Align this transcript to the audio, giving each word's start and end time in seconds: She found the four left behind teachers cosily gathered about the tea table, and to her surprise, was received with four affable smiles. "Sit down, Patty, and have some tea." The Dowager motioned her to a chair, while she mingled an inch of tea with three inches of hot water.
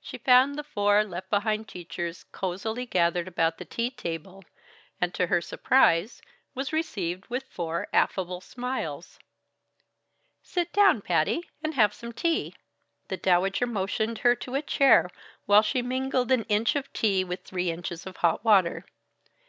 She 0.00 0.18
found 0.18 0.56
the 0.56 0.64
four 0.64 1.04
left 1.04 1.30
behind 1.30 1.68
teachers 1.68 2.24
cosily 2.32 2.84
gathered 2.84 3.28
about 3.28 3.58
the 3.58 3.64
tea 3.64 3.90
table, 3.92 4.42
and 5.00 5.14
to 5.14 5.28
her 5.28 5.40
surprise, 5.40 6.20
was 6.52 6.72
received 6.72 7.26
with 7.30 7.44
four 7.44 7.86
affable 7.92 8.40
smiles. 8.40 9.20
"Sit 10.42 10.72
down, 10.72 11.00
Patty, 11.00 11.48
and 11.62 11.74
have 11.74 11.94
some 11.94 12.10
tea." 12.12 12.56
The 13.06 13.16
Dowager 13.16 13.68
motioned 13.68 14.18
her 14.26 14.34
to 14.34 14.56
a 14.56 14.62
chair, 14.62 15.08
while 15.46 15.62
she 15.62 15.80
mingled 15.80 16.32
an 16.32 16.42
inch 16.48 16.74
of 16.74 16.92
tea 16.92 17.22
with 17.22 17.44
three 17.44 17.70
inches 17.70 18.04
of 18.04 18.16
hot 18.16 18.44
water. 18.44 18.84